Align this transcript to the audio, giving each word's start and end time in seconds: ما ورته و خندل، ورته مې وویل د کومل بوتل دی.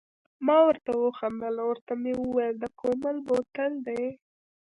ما 0.45 0.57
ورته 0.67 0.91
و 1.01 1.05
خندل، 1.19 1.55
ورته 1.69 1.93
مې 2.01 2.13
وویل 2.17 2.55
د 2.59 2.65
کومل 2.81 3.15
بوتل 3.27 3.71
دی. 3.87 4.03